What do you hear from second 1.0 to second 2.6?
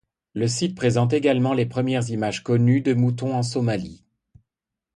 également les premières images